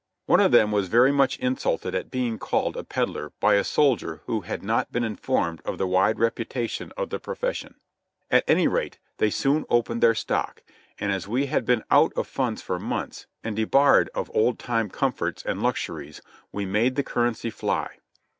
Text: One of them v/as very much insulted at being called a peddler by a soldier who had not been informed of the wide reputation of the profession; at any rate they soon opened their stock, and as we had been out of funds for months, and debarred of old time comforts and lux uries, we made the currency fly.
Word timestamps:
One 0.25 0.39
of 0.39 0.51
them 0.51 0.71
v/as 0.71 0.87
very 0.87 1.11
much 1.11 1.37
insulted 1.37 1.93
at 1.93 2.09
being 2.09 2.39
called 2.39 2.75
a 2.75 2.83
peddler 2.83 3.33
by 3.39 3.53
a 3.53 3.63
soldier 3.63 4.23
who 4.25 4.41
had 4.41 4.63
not 4.63 4.91
been 4.91 5.03
informed 5.03 5.61
of 5.63 5.77
the 5.77 5.85
wide 5.85 6.17
reputation 6.17 6.91
of 6.97 7.11
the 7.11 7.19
profession; 7.19 7.75
at 8.31 8.43
any 8.47 8.67
rate 8.67 8.97
they 9.17 9.29
soon 9.29 9.63
opened 9.69 10.01
their 10.01 10.15
stock, 10.15 10.63
and 10.99 11.11
as 11.11 11.27
we 11.27 11.45
had 11.45 11.65
been 11.67 11.83
out 11.91 12.13
of 12.15 12.25
funds 12.25 12.63
for 12.63 12.79
months, 12.79 13.27
and 13.43 13.55
debarred 13.55 14.09
of 14.15 14.31
old 14.33 14.57
time 14.57 14.89
comforts 14.89 15.43
and 15.45 15.61
lux 15.61 15.85
uries, 15.85 16.19
we 16.51 16.65
made 16.65 16.95
the 16.95 17.03
currency 17.03 17.51
fly. 17.51 17.97